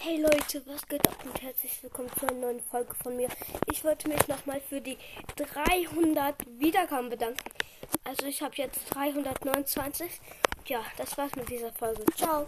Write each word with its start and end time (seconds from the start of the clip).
Hey 0.00 0.20
Leute, 0.20 0.62
was 0.66 0.86
geht 0.86 1.08
ab 1.08 1.16
und 1.24 1.42
herzlich 1.42 1.82
willkommen 1.82 2.10
zu 2.18 2.26
einer 2.26 2.38
neuen 2.38 2.60
Folge 2.60 2.94
von 3.02 3.16
mir. 3.16 3.28
Ich 3.70 3.82
wollte 3.82 4.08
mich 4.08 4.28
nochmal 4.28 4.60
für 4.60 4.80
die 4.80 4.98
300 5.36 6.34
Wiedergaben 6.58 7.08
bedanken. 7.08 7.40
Also 8.04 8.26
ich 8.26 8.42
habe 8.42 8.54
jetzt 8.56 8.94
329. 8.94 10.20
Ja, 10.66 10.80
das 10.98 11.16
war's 11.16 11.34
mit 11.34 11.48
dieser 11.48 11.72
Folge. 11.72 12.04
Ciao. 12.14 12.46